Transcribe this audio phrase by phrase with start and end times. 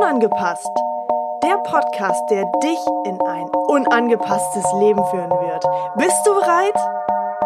[0.00, 0.70] Unangepasst.
[1.42, 5.64] Der Podcast, der dich in ein unangepasstes Leben führen wird.
[5.98, 6.76] Bist du bereit?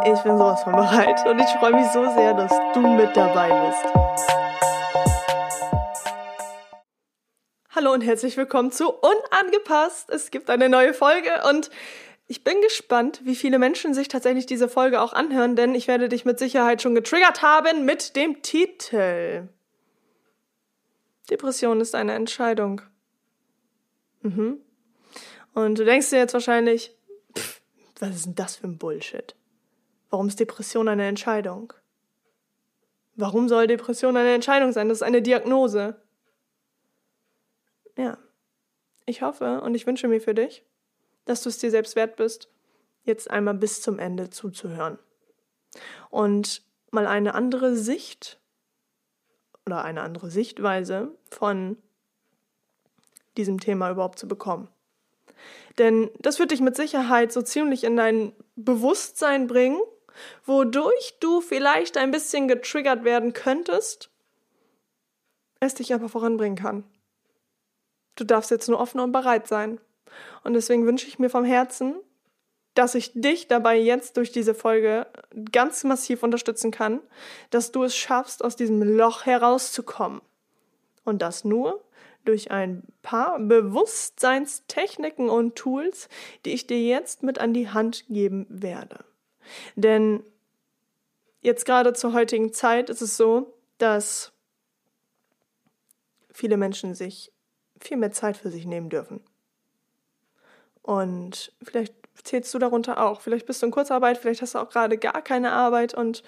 [0.05, 3.49] Ich bin sowas von bereit und ich freue mich so sehr, dass du mit dabei
[3.67, 3.85] bist.
[7.75, 10.11] Hallo und herzlich willkommen zu Unangepasst.
[10.11, 11.71] Es gibt eine neue Folge und
[12.29, 16.09] ich bin gespannt, wie viele Menschen sich tatsächlich diese Folge auch anhören, denn ich werde
[16.09, 19.49] dich mit Sicherheit schon getriggert haben mit dem Titel.
[21.31, 22.83] Depression ist eine Entscheidung.
[24.23, 24.61] Mhm.
[25.55, 26.97] Und du denkst dir jetzt wahrscheinlich,
[27.37, 27.63] pff,
[28.01, 29.35] was ist denn das für ein Bullshit?
[30.11, 31.73] Warum ist Depression eine Entscheidung?
[33.17, 34.89] Warum soll Depression eine Entscheidung sein?
[34.89, 36.01] Das ist eine Diagnose.
[37.97, 38.19] Ja.
[39.07, 40.65] Ich hoffe und ich wünsche mir für dich,
[41.27, 42.49] dass du es dir selbst wert bist,
[43.03, 44.99] jetzt einmal bis zum Ende zuzuhören.
[46.11, 48.41] Und mal eine andere Sicht
[49.67, 51.77] oder eine andere Sichtweise von
[53.37, 54.69] diesem Thema überhaupt zu bekommen.
[55.79, 59.81] Denn das wird dich mit Sicherheit so ziemlich in dein Bewusstsein bringen,
[60.45, 64.11] wodurch du vielleicht ein bisschen getriggert werden könntest,
[65.59, 66.85] es dich aber voranbringen kann.
[68.15, 69.81] Du darfst jetzt nur offen und bereit sein.
[70.45, 71.97] Und deswegen wünsche ich mir vom Herzen,
[72.75, 75.07] dass ich dich dabei jetzt durch diese Folge
[75.53, 77.01] ganz massiv unterstützen kann,
[77.51, 80.21] dass du es schaffst, aus diesem Loch herauszukommen.
[81.05, 81.85] Und das nur
[82.25, 86.09] durch ein paar Bewusstseinstechniken und Tools,
[86.45, 89.05] die ich dir jetzt mit an die Hand geben werde.
[89.77, 90.25] Denn
[91.43, 94.33] jetzt gerade zur heutigen Zeit ist es so, dass
[96.33, 97.31] viele Menschen sich
[97.79, 99.21] viel mehr Zeit für sich nehmen dürfen.
[100.83, 103.21] Und vielleicht zählst du darunter auch.
[103.21, 106.23] Vielleicht bist du in Kurzarbeit, vielleicht hast du auch gerade gar keine Arbeit und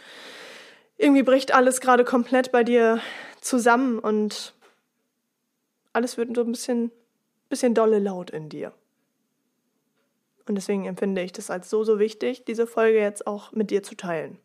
[0.98, 3.00] irgendwie bricht alles gerade komplett bei dir
[3.40, 4.54] zusammen und
[5.92, 6.90] alles wird so ein bisschen,
[7.48, 8.72] bisschen dolle laut in dir.
[10.48, 13.82] Und deswegen empfinde ich das als so, so wichtig, diese Folge jetzt auch mit dir
[13.82, 14.38] zu teilen.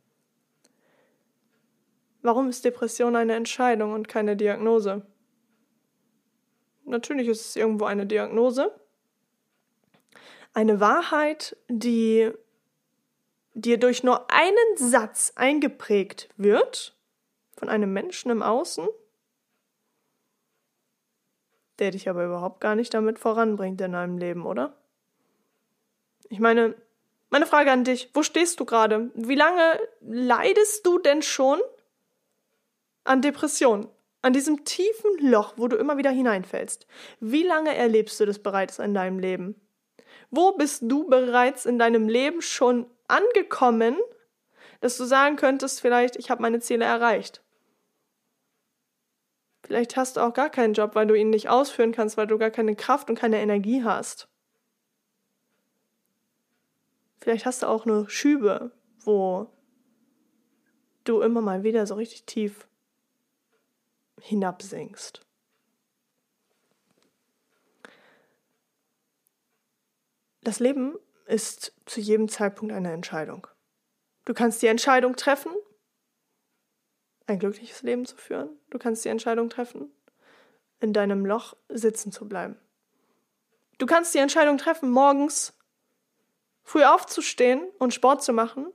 [2.21, 5.05] Warum ist Depression eine Entscheidung und keine Diagnose?
[6.85, 8.71] Natürlich ist es irgendwo eine Diagnose,
[10.53, 12.31] eine Wahrheit, die
[13.53, 16.95] dir durch nur einen Satz eingeprägt wird
[17.57, 18.87] von einem Menschen im Außen,
[21.79, 24.75] der dich aber überhaupt gar nicht damit voranbringt in deinem Leben, oder?
[26.29, 26.75] Ich meine,
[27.29, 29.09] meine Frage an dich, wo stehst du gerade?
[29.15, 31.59] Wie lange leidest du denn schon
[33.03, 33.87] an Depressionen?
[34.21, 36.85] An diesem tiefen Loch, wo du immer wieder hineinfällst.
[37.19, 39.55] Wie lange erlebst du das bereits in deinem Leben?
[40.31, 43.97] Wo bist du bereits in deinem Leben schon angekommen,
[44.79, 47.43] dass du sagen könntest, vielleicht, ich habe meine Ziele erreicht?
[49.63, 52.37] Vielleicht hast du auch gar keinen Job, weil du ihn nicht ausführen kannst, weil du
[52.37, 54.27] gar keine Kraft und keine Energie hast.
[57.19, 58.71] Vielleicht hast du auch nur Schübe,
[59.01, 59.47] wo
[61.03, 62.67] du immer mal wieder so richtig tief
[64.19, 65.21] hinabsinkst.
[70.43, 70.95] Das Leben
[71.27, 73.47] ist zu jedem Zeitpunkt eine Entscheidung.
[74.25, 75.51] Du kannst die Entscheidung treffen,
[77.27, 78.49] ein glückliches Leben zu führen.
[78.69, 79.91] Du kannst die Entscheidung treffen,
[80.79, 82.57] in deinem Loch sitzen zu bleiben.
[83.77, 85.53] Du kannst die Entscheidung treffen, morgens
[86.63, 88.67] früh aufzustehen und Sport zu machen.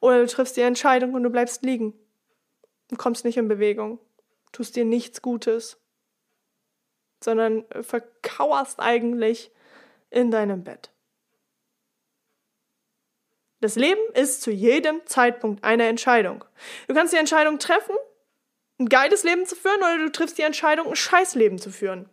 [0.00, 1.94] Oder du triffst die Entscheidung und du bleibst liegen.
[2.88, 4.00] Du kommst nicht in Bewegung.
[4.52, 5.78] Tust dir nichts Gutes.
[7.22, 9.52] Sondern verkauerst eigentlich
[10.10, 10.90] in deinem Bett.
[13.60, 16.44] Das Leben ist zu jedem Zeitpunkt eine Entscheidung.
[16.86, 17.94] Du kannst die Entscheidung treffen,
[18.78, 22.08] ein geiles Leben zu führen, oder du triffst die Entscheidung, ein Scheißleben zu führen.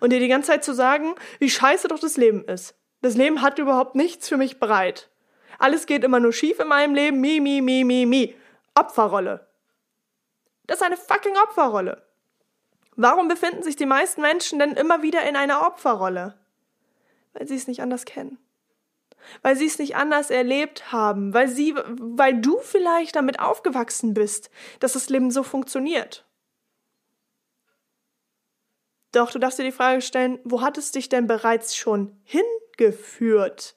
[0.00, 2.74] Und dir die ganze Zeit zu sagen, wie scheiße doch das Leben ist.
[3.02, 5.10] Das Leben hat überhaupt nichts für mich bereit.
[5.58, 7.20] Alles geht immer nur schief in meinem Leben.
[7.20, 8.34] Mi, mi, mi, mi, mi.
[8.74, 9.46] Opferrolle.
[10.66, 12.02] Das ist eine fucking Opferrolle.
[12.96, 16.38] Warum befinden sich die meisten Menschen denn immer wieder in einer Opferrolle?
[17.34, 18.38] Weil sie es nicht anders kennen
[19.42, 24.50] weil sie es nicht anders erlebt haben, weil sie, weil du vielleicht damit aufgewachsen bist,
[24.80, 26.24] dass das Leben so funktioniert.
[29.12, 33.76] Doch du darfst dir die Frage stellen, wo hat es dich denn bereits schon hingeführt,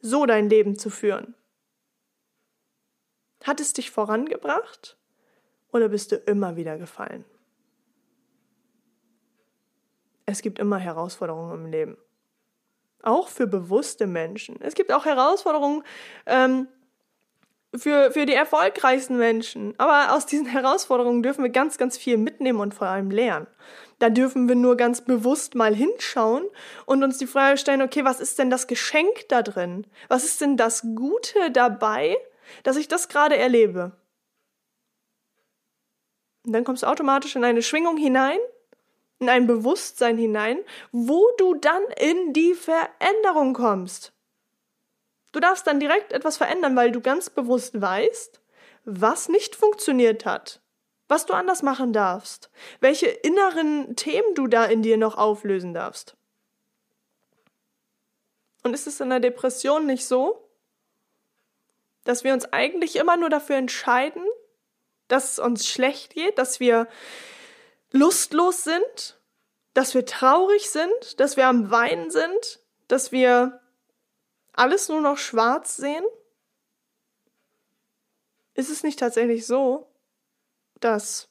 [0.00, 1.34] so dein Leben zu führen?
[3.42, 4.96] Hat es dich vorangebracht
[5.72, 7.24] oder bist du immer wieder gefallen?
[10.24, 11.98] Es gibt immer Herausforderungen im Leben
[13.02, 14.56] auch für bewusste Menschen.
[14.60, 15.82] Es gibt auch Herausforderungen,
[16.26, 16.68] ähm,
[17.78, 19.74] für, für die erfolgreichsten Menschen.
[19.78, 23.46] Aber aus diesen Herausforderungen dürfen wir ganz, ganz viel mitnehmen und vor allem lernen.
[23.98, 26.44] Da dürfen wir nur ganz bewusst mal hinschauen
[26.84, 29.86] und uns die Frage stellen, okay, was ist denn das Geschenk da drin?
[30.08, 32.16] Was ist denn das Gute dabei,
[32.62, 33.92] dass ich das gerade erlebe?
[36.44, 38.38] Und dann kommst du automatisch in eine Schwingung hinein,
[39.18, 40.58] in ein Bewusstsein hinein,
[40.92, 44.12] wo du dann in die Veränderung kommst.
[45.32, 48.40] Du darfst dann direkt etwas verändern, weil du ganz bewusst weißt,
[48.84, 50.60] was nicht funktioniert hat,
[51.08, 56.16] was du anders machen darfst, welche inneren Themen du da in dir noch auflösen darfst.
[58.62, 60.48] Und ist es in der Depression nicht so,
[62.04, 64.24] dass wir uns eigentlich immer nur dafür entscheiden,
[65.08, 66.88] dass es uns schlecht geht, dass wir
[67.96, 69.20] lustlos sind,
[69.74, 73.60] dass wir traurig sind, dass wir am Weinen sind, dass wir
[74.52, 76.04] alles nur noch schwarz sehen?
[78.54, 79.86] Ist es nicht tatsächlich so,
[80.80, 81.28] dass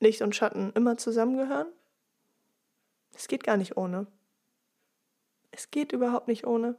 [0.00, 1.68] Licht und Schatten immer zusammengehören?
[3.14, 4.06] Es geht gar nicht ohne.
[5.50, 6.76] Es geht überhaupt nicht ohne.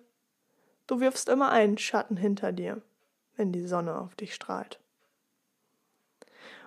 [0.87, 2.81] Du wirfst immer einen Schatten hinter dir,
[3.35, 4.79] wenn die Sonne auf dich strahlt.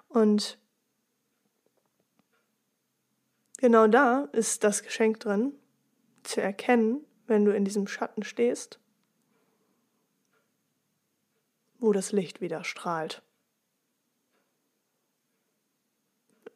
[0.08, 0.58] Und
[3.62, 5.54] genau da ist das Geschenk drin,
[6.24, 8.80] zu erkennen, wenn du in diesem Schatten stehst,
[11.78, 13.22] wo das Licht wieder strahlt.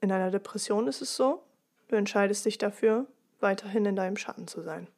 [0.00, 1.44] In einer Depression ist es so,
[1.88, 3.06] du entscheidest dich dafür,
[3.38, 4.88] weiterhin in deinem Schatten zu sein.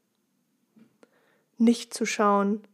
[1.58, 2.66] Nicht zu schauen,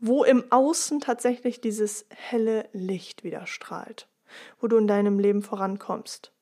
[0.00, 4.06] wo im Außen tatsächlich dieses helle Licht wieder strahlt,
[4.60, 6.33] wo du in deinem Leben vorankommst.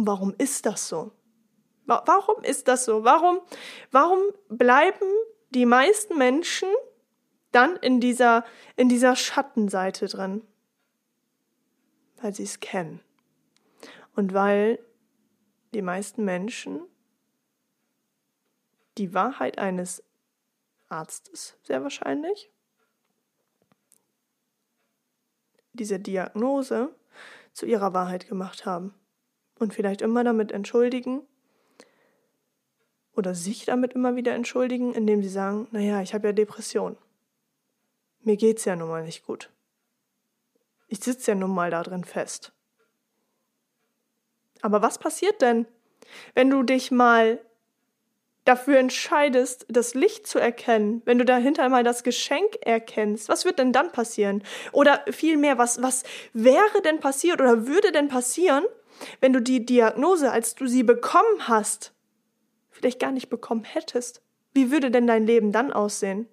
[0.00, 1.10] Warum ist das so?
[1.86, 3.02] Warum ist das so?
[3.02, 3.40] Warum,
[3.90, 5.08] warum bleiben
[5.50, 6.68] die meisten Menschen
[7.50, 8.44] dann in dieser,
[8.76, 10.46] in dieser Schattenseite drin?
[12.22, 13.00] Weil sie es kennen.
[14.14, 14.78] Und weil
[15.74, 16.80] die meisten Menschen
[18.98, 20.04] die Wahrheit eines
[20.88, 22.52] Arztes sehr wahrscheinlich,
[25.72, 26.94] diese Diagnose
[27.52, 28.94] zu ihrer Wahrheit gemacht haben
[29.58, 31.22] und vielleicht immer damit entschuldigen,
[33.18, 36.96] oder sich damit immer wieder entschuldigen, indem sie sagen, naja, ich habe ja Depression.
[38.20, 39.50] Mir geht's ja nun mal nicht gut.
[40.86, 42.52] Ich sitze ja nun mal da drin fest.
[44.62, 45.66] Aber was passiert denn,
[46.34, 47.40] wenn du dich mal
[48.44, 53.58] dafür entscheidest, das Licht zu erkennen, wenn du dahinter einmal das Geschenk erkennst, was wird
[53.58, 54.44] denn dann passieren?
[54.72, 58.64] Oder vielmehr, was, was wäre denn passiert oder würde denn passieren,
[59.20, 61.92] wenn du die Diagnose, als du sie bekommen hast,
[62.70, 64.22] vielleicht gar nicht bekommen hättest,
[64.54, 66.28] wie würde denn dein Leben dann aussehen?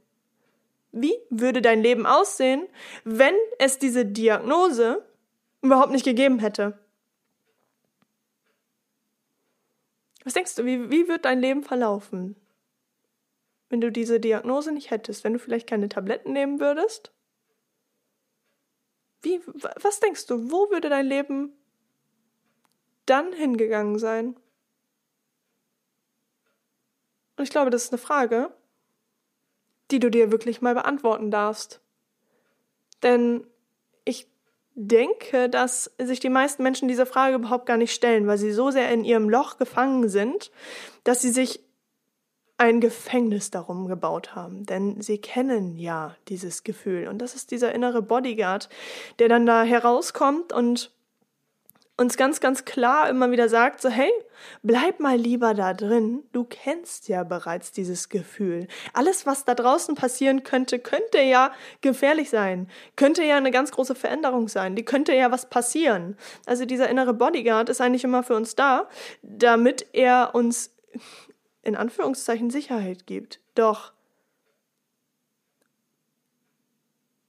[0.92, 2.68] Wie würde dein Leben aussehen,
[3.04, 5.06] wenn es diese Diagnose
[5.62, 6.80] überhaupt nicht gegeben hätte?
[10.24, 12.36] Was denkst du, wie, wie wird dein Leben verlaufen,
[13.70, 17.12] wenn du diese Diagnose nicht hättest, wenn du vielleicht keine Tabletten nehmen würdest?
[19.22, 19.42] Wie,
[19.82, 21.54] was denkst du, wo würde dein Leben
[23.06, 24.36] dann hingegangen sein?
[27.38, 28.50] Und ich glaube, das ist eine Frage,
[29.92, 31.82] die du dir wirklich mal beantworten darfst.
[33.04, 33.46] Denn
[34.04, 34.28] ich
[34.74, 38.72] denke, dass sich die meisten Menschen diese Frage überhaupt gar nicht stellen, weil sie so
[38.72, 40.52] sehr in ihrem Loch gefangen sind,
[41.04, 41.62] dass sie sich
[42.58, 44.66] ein Gefängnis darum gebaut haben.
[44.66, 47.08] Denn sie kennen ja dieses Gefühl.
[47.08, 48.70] Und das ist dieser innere Bodyguard,
[49.20, 50.95] der dann da herauskommt und
[51.98, 54.12] uns ganz, ganz klar immer wieder sagt, so hey,
[54.64, 58.68] bleib mal lieber da drin, du kennst ja bereits dieses Gefühl.
[58.94, 63.96] Alles, was da draußen passieren könnte, könnte ja gefährlich sein, könnte ja eine ganz große
[63.96, 66.18] Veränderung sein, die könnte ja was passieren.
[66.46, 68.90] Also dieser innere Bodyguard ist eigentlich immer für uns da,
[69.22, 70.72] damit er uns
[71.62, 73.40] in Anführungszeichen Sicherheit gibt.
[73.56, 73.94] Doch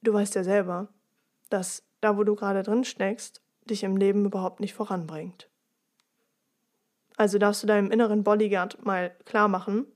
[0.02, 0.88] du weißt ja selber,
[1.50, 5.48] dass da, wo du gerade drin steckst, dich im Leben überhaupt nicht voranbringt.
[7.16, 9.86] Also darfst du deinem inneren Bodyguard mal klar machen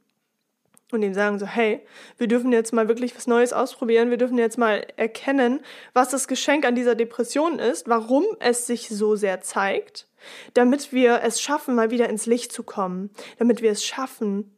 [0.90, 1.84] und ihm sagen so, hey,
[2.16, 5.60] wir dürfen jetzt mal wirklich was Neues ausprobieren, wir dürfen jetzt mal erkennen,
[5.92, 10.08] was das Geschenk an dieser Depression ist, warum es sich so sehr zeigt,
[10.54, 14.56] damit wir es schaffen, mal wieder ins Licht zu kommen, damit wir es schaffen,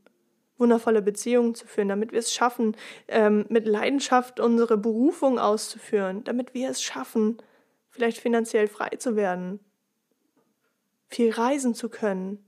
[0.57, 2.77] wundervolle Beziehungen zu führen, damit wir es schaffen,
[3.09, 7.39] ähm, mit Leidenschaft unsere Berufung auszuführen, damit wir es schaffen,
[7.93, 9.61] vielleicht finanziell frei zu werden,
[11.09, 12.45] viel reisen zu können,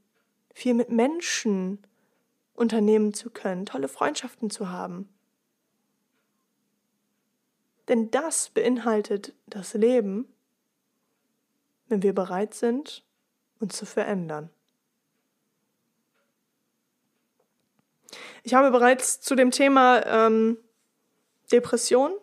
[0.52, 1.86] viel mit Menschen
[2.54, 5.08] unternehmen zu können, tolle Freundschaften zu haben.
[7.88, 10.26] Denn das beinhaltet das Leben,
[11.88, 13.04] wenn wir bereit sind,
[13.60, 14.48] uns zu verändern.
[18.42, 20.58] Ich habe bereits zu dem Thema ähm,
[21.52, 22.14] Depression,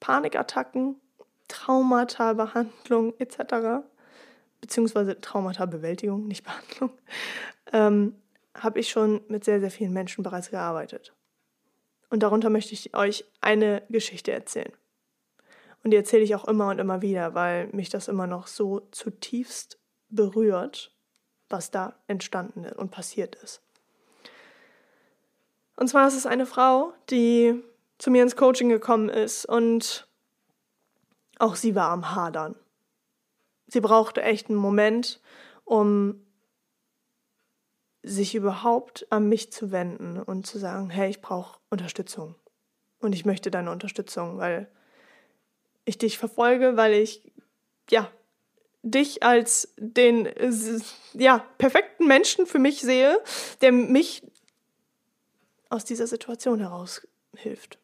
[0.00, 1.00] Panikattacken,
[1.48, 3.84] Traumata-Behandlung etc.
[4.60, 6.90] beziehungsweise Traumata-Bewältigung, nicht Behandlung,
[7.72, 8.14] ähm,
[8.54, 11.14] habe ich schon mit sehr, sehr vielen Menschen bereits gearbeitet.
[12.10, 14.72] Und darunter möchte ich euch eine Geschichte erzählen.
[15.84, 18.80] Und die erzähle ich auch immer und immer wieder, weil mich das immer noch so
[18.90, 19.78] zutiefst
[20.08, 20.92] berührt,
[21.48, 23.62] was da entstanden und passiert ist.
[25.76, 27.62] Und zwar ist es eine Frau, die
[27.98, 30.07] zu mir ins Coaching gekommen ist und
[31.38, 32.54] auch sie war am Hadern.
[33.66, 35.20] Sie brauchte echt einen Moment,
[35.64, 36.24] um
[38.02, 42.34] sich überhaupt an mich zu wenden und zu sagen, hey, ich brauche Unterstützung.
[43.00, 44.68] Und ich möchte deine Unterstützung, weil
[45.84, 47.32] ich dich verfolge, weil ich,
[47.90, 48.10] ja,
[48.82, 50.28] dich als den,
[51.14, 53.22] ja, perfekten Menschen für mich sehe,
[53.60, 54.22] der mich
[55.68, 57.78] aus dieser Situation heraus hilft.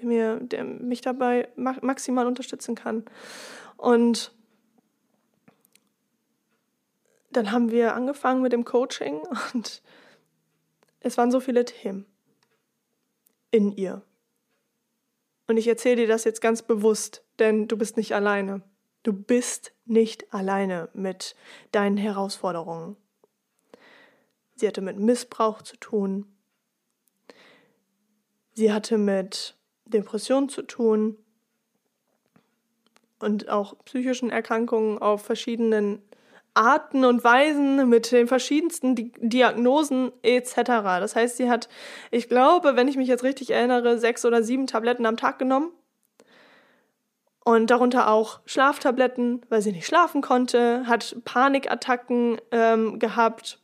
[0.00, 3.04] Der, mir, der mich dabei maximal unterstützen kann.
[3.76, 4.34] Und
[7.32, 9.20] dann haben wir angefangen mit dem Coaching
[9.54, 9.82] und
[11.00, 12.06] es waren so viele Themen
[13.50, 14.02] in ihr.
[15.46, 18.62] Und ich erzähle dir das jetzt ganz bewusst, denn du bist nicht alleine.
[19.02, 21.34] Du bist nicht alleine mit
[21.72, 22.96] deinen Herausforderungen.
[24.54, 26.26] Sie hatte mit Missbrauch zu tun.
[28.52, 29.56] Sie hatte mit
[29.90, 31.16] Depressionen zu tun
[33.20, 36.02] und auch psychischen Erkrankungen auf verschiedenen
[36.54, 40.54] Arten und Weisen mit den verschiedensten Di Diagnosen etc.
[40.64, 41.68] Das heißt, sie hat,
[42.10, 45.70] ich glaube, wenn ich mich jetzt richtig erinnere, sechs oder sieben Tabletten am Tag genommen.
[47.42, 53.58] Und darunter auch Schlaftabletten, weil sie nicht schlafen konnte, hat Panikattacken ähm, gehabt.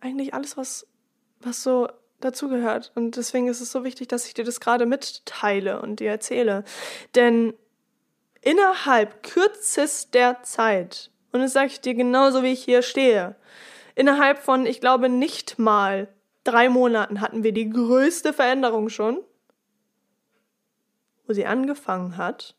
[0.00, 0.86] Eigentlich alles, was,
[1.40, 1.88] was so
[2.24, 2.92] dazugehört.
[2.94, 6.64] Und deswegen ist es so wichtig, dass ich dir das gerade mitteile und dir erzähle.
[7.14, 7.54] Denn
[8.40, 13.36] innerhalb kürzester Zeit, und das sage ich dir genauso, wie ich hier stehe,
[13.94, 16.08] innerhalb von, ich glaube, nicht mal
[16.44, 19.20] drei Monaten hatten wir die größte Veränderung schon,
[21.26, 22.56] wo sie angefangen hat,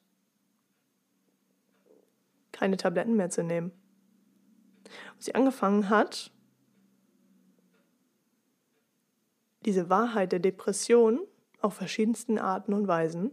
[2.51, 3.71] keine Tabletten mehr zu nehmen.
[4.85, 6.31] Wo sie angefangen hat,
[9.65, 11.19] diese Wahrheit der Depression
[11.61, 13.31] auf verschiedensten Arten und Weisen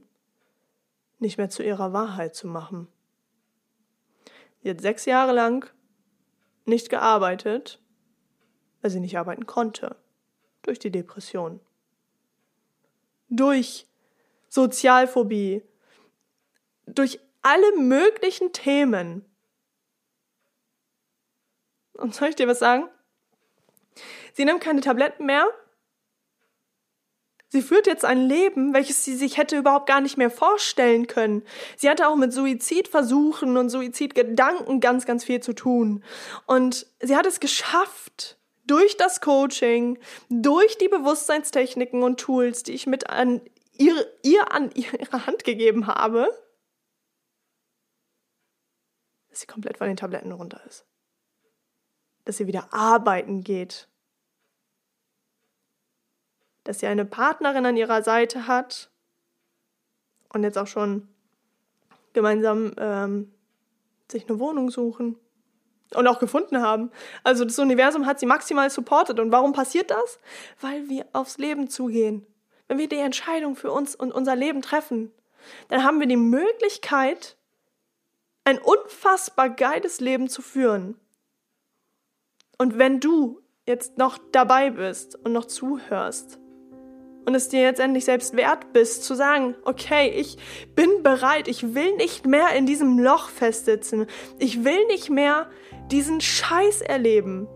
[1.19, 2.89] nicht mehr zu ihrer Wahrheit zu machen.
[4.63, 5.71] Sie hat sechs Jahre lang
[6.65, 7.81] nicht gearbeitet,
[8.81, 9.97] weil sie nicht arbeiten konnte.
[10.63, 11.61] Durch die Depression.
[13.29, 13.87] Durch
[14.49, 15.63] Sozialphobie.
[16.87, 19.25] Durch alle möglichen Themen.
[21.95, 22.89] Und soll ich dir was sagen?
[24.33, 25.47] Sie nimmt keine Tabletten mehr,
[27.53, 31.43] Sie führt jetzt ein Leben, welches sie sich hätte überhaupt gar nicht mehr vorstellen können.
[31.77, 36.05] Sie hatte auch mit Suizidversuchen und Suizidgedanken ganz, ganz viel zu tun.
[36.47, 38.39] Und sie hat es geschafft,
[38.71, 43.41] durch das Coaching, durch die Bewusstseinstechniken und Tools, die ich mit an
[43.77, 46.29] ihr, ihr an ihre Hand gegeben habe,
[49.29, 50.87] dass sie komplett von den Tabletten runter ist.
[52.25, 53.90] Dass sie wieder arbeiten geht
[56.65, 58.91] dass sie eine Partnerin an ihrer Seite hat
[60.33, 61.09] und jetzt auch schon
[62.13, 63.33] gemeinsam ähm,
[64.11, 65.17] sich eine Wohnung suchen
[65.95, 66.91] und auch gefunden haben.
[67.25, 69.19] Also das Universum hat sie maximal supportet.
[69.21, 70.19] Und warum passiert das?
[70.61, 72.27] Weil wir aufs Leben zugehen.
[72.69, 75.13] Wenn wir die Entscheidung für uns und unser Leben treffen,
[75.69, 77.37] dann haben wir die Möglichkeit,
[78.45, 80.99] ein unfassbar geiles Leben zu führen.
[82.59, 86.39] Und wenn du jetzt noch dabei bist und noch zuhörst,
[87.31, 90.37] und es dir jetzt endlich selbst wert bist, zu sagen, okay, ich
[90.75, 94.07] bin bereit, ich will nicht mehr in diesem Loch festsitzen,
[94.41, 95.49] ich will nicht mehr
[95.93, 97.47] diesen Scheiß erleben.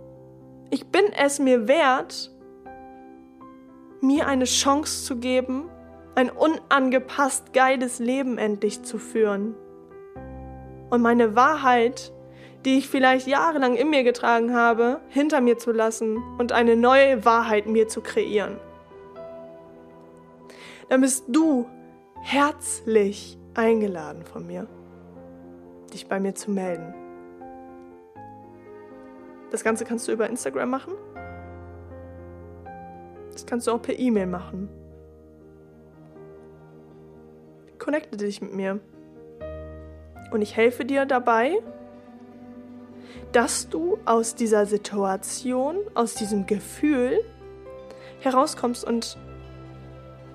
[0.71, 2.31] Ich bin es mir wert,
[4.01, 5.69] mir eine Chance zu geben,
[6.15, 9.57] ein unangepasst geiles Leben endlich zu führen.
[10.89, 12.13] Und meine Wahrheit,
[12.65, 17.25] die ich vielleicht jahrelang in mir getragen habe, hinter mir zu lassen und eine neue
[17.25, 18.61] Wahrheit mir zu kreieren
[20.89, 21.67] dann bist du
[22.23, 24.67] herzlich eingeladen von mir,
[25.93, 26.95] dich bei mir zu melden.
[29.51, 30.95] Das Ganze kannst du über Instagram machen.
[33.33, 34.69] Das kannst du auch per E-Mail machen.
[37.79, 38.81] Connecte dich mit mir.
[40.33, 41.59] Und ich helfe dir dabei,
[43.33, 47.21] dass du aus dieser Situation, aus diesem Gefühl
[48.21, 49.19] herauskommst und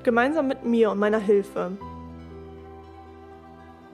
[0.04, 1.72] gemeinsam mit mir und meiner Hilfe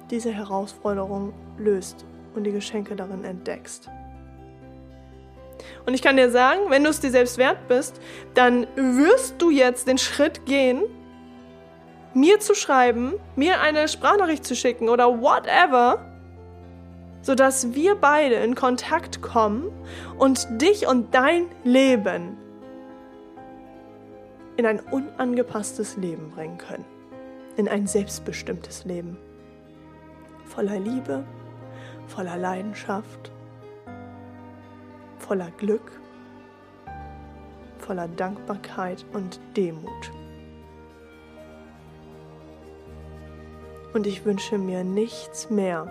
[0.09, 3.89] diese Herausforderung löst und die Geschenke darin entdeckst.
[5.85, 8.00] Und ich kann dir sagen, wenn du es dir selbst wert bist,
[8.33, 10.83] dann wirst du jetzt den Schritt gehen,
[12.13, 16.00] mir zu schreiben, mir eine Sprachnachricht zu schicken oder whatever,
[17.21, 19.71] sodass wir beide in Kontakt kommen
[20.17, 22.38] und dich und dein Leben
[24.57, 26.85] in ein unangepasstes Leben bringen können.
[27.57, 29.17] In ein selbstbestimmtes Leben.
[30.45, 31.24] Voller Liebe,
[32.07, 33.31] voller Leidenschaft,
[35.19, 35.91] voller Glück,
[37.79, 40.12] voller Dankbarkeit und Demut.
[43.93, 45.88] Und ich wünsche mir nichts mehr,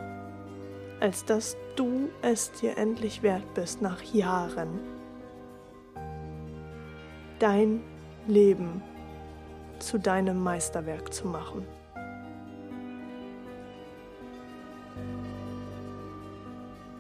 [1.01, 4.79] als dass du es dir endlich wert bist nach Jahren,
[7.39, 7.81] dein
[8.27, 8.83] Leben
[9.79, 11.67] zu deinem Meisterwerk zu machen.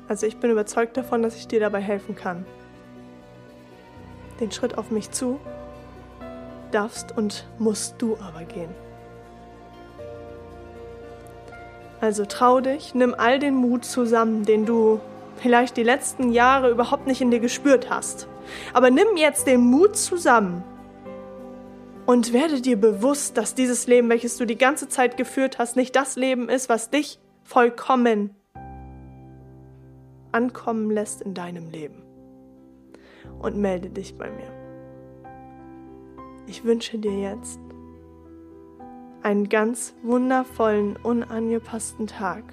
[0.06, 2.44] Also ich bin überzeugt davon, dass ich dir dabei helfen kann.
[4.38, 5.40] Den Schritt auf mich zu
[6.72, 8.70] darfst und musst du aber gehen.
[12.00, 15.00] Also trau dich, nimm all den Mut zusammen, den du
[15.36, 18.28] vielleicht die letzten Jahre überhaupt nicht in dir gespürt hast.
[18.74, 20.62] Aber nimm jetzt den Mut zusammen
[22.06, 25.96] und werde dir bewusst, dass dieses Leben, welches du die ganze Zeit geführt hast, nicht
[25.96, 28.34] das Leben ist, was dich vollkommen
[30.32, 32.02] ankommen lässt in deinem Leben.
[33.40, 34.52] Und melde dich bei mir.
[36.46, 37.58] Ich wünsche dir jetzt
[39.22, 42.44] einen ganz wundervollen, unangepassten Tag.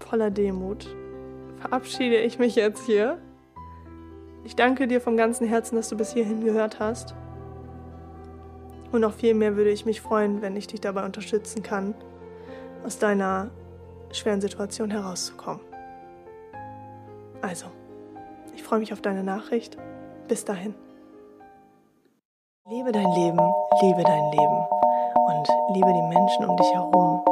[0.00, 0.94] Voller Demut
[1.58, 3.18] verabschiede ich mich jetzt hier.
[4.44, 7.14] Ich danke dir vom ganzen Herzen, dass du bis hierhin gehört hast.
[8.90, 11.94] Und noch viel mehr würde ich mich freuen, wenn ich dich dabei unterstützen kann,
[12.84, 13.50] aus deiner
[14.10, 15.60] schweren Situation herauszukommen.
[17.40, 17.66] Also,
[18.54, 19.78] ich freue mich auf deine Nachricht.
[20.28, 20.74] Bis dahin.
[22.68, 23.40] Liebe dein Leben,
[23.80, 24.66] liebe dein Leben
[25.26, 27.22] und liebe die Menschen um dich herum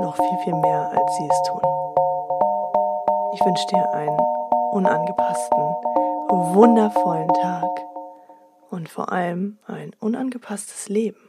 [0.00, 1.60] noch viel, viel mehr, als sie es tun.
[3.34, 4.18] Ich wünsche dir einen
[4.72, 5.67] unangepassten,
[6.54, 7.68] wundervollen Tag
[8.70, 11.27] und vor allem ein unangepasstes Leben.